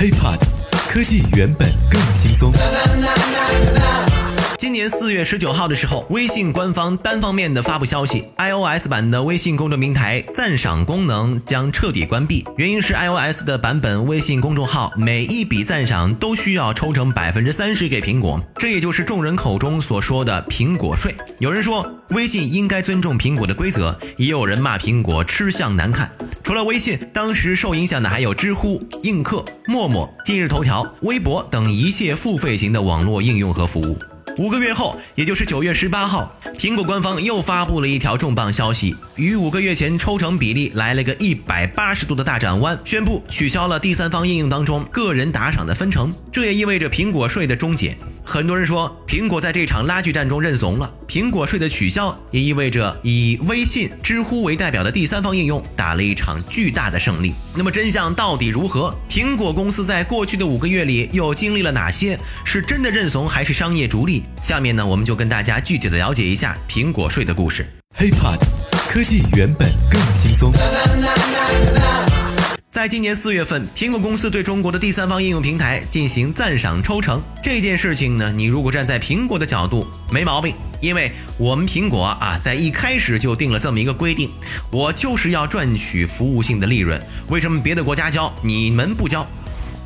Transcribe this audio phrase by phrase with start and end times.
[0.00, 0.38] HiPod，
[0.88, 2.50] 科技原本更轻松。
[4.60, 12.44] 今年四月十九号的时候，微信官方单方面的发布消息，iOS 版的微信公众平台赞赏功能将彻底关闭。
[12.58, 21.14] 原因是 iOS 的版本微信公众号每一笔赞赏都需要抽成百分之三十给苹果，这也就是众人口中所说的苹果税。
[21.38, 26.12] 有人说微信应该尊重苹果的规则，也有人骂苹果吃相难看。
[26.44, 33.98] 除了微信，当时受影响的还有知乎、映客、陌陌、今日头条、微博等一切付费型的网络应用和服务。
[34.40, 47.94] 五个月后，也就是九月十八号，苹果官方又发布了一条重磅消息，与五个月前抽成比例来了个一百八十度的大转弯，宣布取消了第三方应用当中个人打赏的分成，这也意味着苹果税的终结。
[48.30, 50.88] 很多人说，苹果在这场拉锯战中认怂了。
[51.08, 57.34] 苹果税的取消也意味着以微信、知乎为代表的第三方应用打了一场巨大的胜利。
[57.56, 58.94] 那么真相到底如何？
[59.08, 62.16] 苹果公司在过去的五个月里又经历了哪些？
[62.44, 64.22] 是真的认怂还是商业逐利？
[64.40, 67.66] 下面呢，我们就跟大家具体的了解一下苹果税的故事。
[67.98, 68.38] HiPod，
[68.88, 70.52] 科技原本更轻松。
[72.80, 84.30] 在今年四月份，苹果公司对中国的第三方应用平台进行赞赏抽成这件事情呢，你如果站在苹果的角度，没毛病，因为我们苹果啊，在一开始就定了这么一个规定，
[84.72, 86.98] 我就是要赚取服务性的利润。
[87.28, 89.28] 为什么别的国家交，你们不交？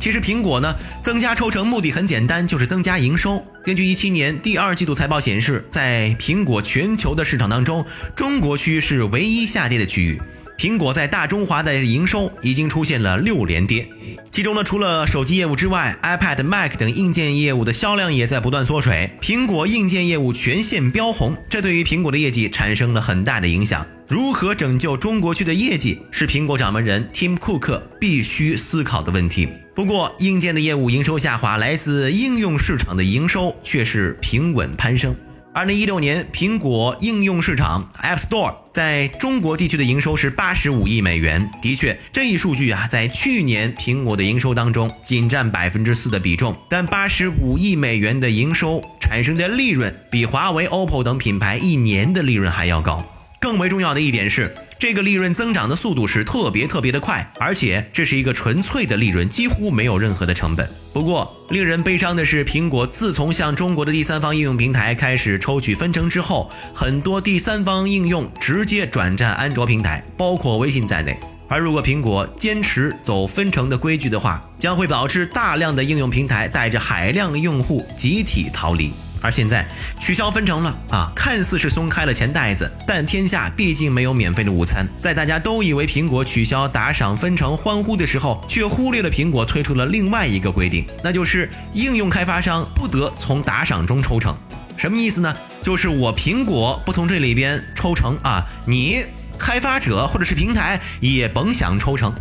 [0.00, 3.44] 其实苹果呢，增加抽成目的很简单，就是增加营收。
[3.62, 7.84] 根据一七年第二季度财报显示，在苹果全球的市场当中，
[8.16, 10.18] 中国区是唯一下跌的区域。
[10.58, 13.88] 苹果在大中华的营收已经出现了六连跌，
[14.32, 19.08] 其中呢，除了手机业务之外，iPad、Mac 等硬件业务的销量也在不断缩水。
[19.22, 23.86] 苹果硬件业务全线飙红，这对于苹果的业绩产生了很大的影响。
[24.08, 29.48] 如何拯救中国区的业绩，是苹果掌门人 Tim Cook 必须思考的问题。
[29.76, 35.14] 不过，硬件的业务营收下滑，来自应用市场的营收却是平稳攀升。
[35.58, 41.50] 二零一六年，苹果应用市场 App Store 在中国地区的营收是八十五亿美元。
[41.60, 46.56] 的确，这一数据啊，在去年苹果的营收当中仅占百分之四的比重。
[46.68, 53.04] 但八十五亿美元的营收产生的利润，比华为、OPPO 等品牌一年的利润还要高。
[53.40, 54.54] 更为重要的一点是。
[54.78, 60.70] 这个利润增长的速度是特别特别的快，而且这是一个纯粹的利润，几乎没有任何的成本。
[60.92, 71.18] 不过，令人悲伤的是，苹果自从向中国的第三方应用平台开始抽取分成之后，很多第三方应用直接转战安卓平台，包括微信在内。
[71.48, 78.92] 而如果苹果坚持走分成的规矩的话，将会导致大量的应用平台带着海量用户集体逃离。
[79.20, 79.66] 而现在
[80.00, 84.86] 取消分成了啊，看似是松开了钱袋子，但天下毕竟没有免费的午餐。
[85.02, 94.36] 在大家都以为苹果取消打赏分成欢呼的时候，却忽略了苹果推出了另外一个规定，那就是应用开发商不得从打赏中抽成。
[94.76, 95.34] 什么意思呢？
[95.62, 99.04] 就是我苹果不从这里边抽成啊，你
[99.36, 102.14] 开发者或者是平台也甭想抽成。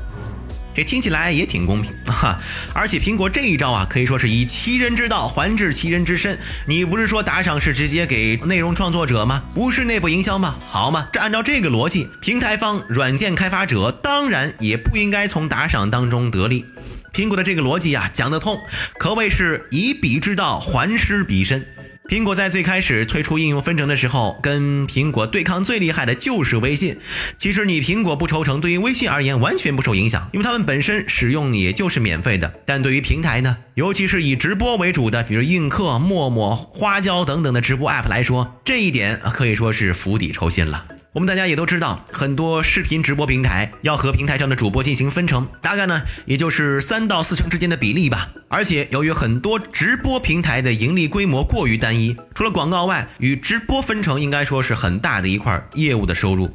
[0.78, 2.40] 这听起来也挺公平 哈，
[2.72, 6.38] 而且苹果这一招啊，可以说是以其人之道还治其人之身。
[6.68, 9.42] 你不是说打赏是直接给内容创作者吗？
[9.56, 10.56] 不是内部营销吗？
[10.68, 16.64] 好嘛，这按照这个逻辑，平台方、软件开发者当然也不应该从打赏当中得利。
[17.12, 18.60] 苹果的这个逻辑呀，讲得通，
[19.00, 21.66] 可谓是以彼之道还施彼身。
[22.08, 26.98] 苹果在最开始推出应用分成的时候，跟苹果对抗最厉害的就是微信。
[27.38, 32.54] 其实你苹果不抽成，对于微信而言完全不受影响，因为他们本身使用也就是免费的。
[32.66, 40.86] 但对于平台呢，尤其是以直播为主的，比如映客、陌陌、花椒等等的直播 app 来说，这一点可以说是釜底抽薪了。
[41.14, 48.30] 我们大家也都知道，很多视频直播平台要和平台上的主播进行分成，大概呢也就是三到四成之间的比例吧。
[48.50, 56.52] 而且由于很多直播平台的盈利规模过于单一，除了广告外，与直播分成应该说是很大的一块业务的收入。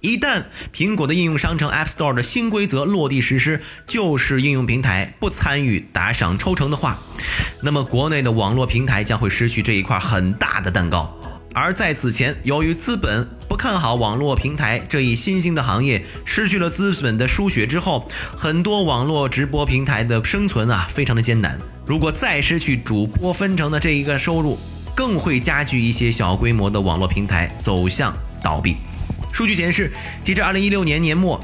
[0.00, 6.98] 一旦苹果的应用商城 App Store 的新规则落地实施，就是应用平台不参与打赏抽成的话，
[7.62, 11.18] 那么国内的网络平台将会失去这一块很大的蛋糕。
[11.54, 13.26] 而在此前，由于资本
[13.64, 18.06] 看好网络平台这一新兴的行业，失去了资本的输血之后，
[18.36, 21.58] 很多网络直播平台的生存啊，非常的艰难。
[21.86, 24.58] 如果再失去主播分成的这一个收入，
[24.94, 28.76] 更会加剧一些小规模的网络平台走向倒闭。
[29.32, 29.90] 数据显示，
[30.22, 31.42] 截至二零一六年年末。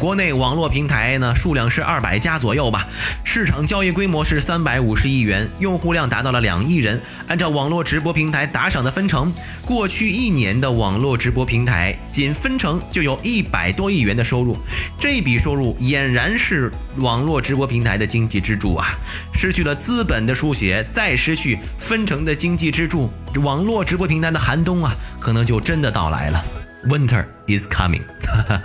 [0.00, 2.88] 国内网络平台呢数量是二百家左右吧，
[3.22, 6.98] 市场交易规模是三百五十亿元，用户量达到了两亿人。
[7.28, 9.30] 按照网络直播平台打赏的分成，
[9.66, 14.56] 过去一年的网络直播平台仅分成就有一百多亿元的收入，
[14.98, 18.98] 这笔收入俨然是网络直播平台的经济支柱啊！
[19.34, 23.10] 失去了资本的书写，再失去分成的经济支柱，
[23.42, 26.42] 网络直播平台的寒冬啊，可能就真的到来了。
[26.88, 28.02] Winter is coming。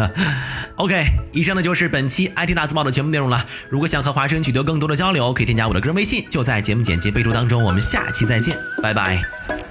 [0.77, 3.45] OK，以上呢就是本期 IT 大字报的全部内容了。
[3.69, 7.63] 如果想和华生取得更多的交流，可以添加我的个人微信，就在节目简介备注当中。
[7.63, 9.64] 我们下期再见，拜拜。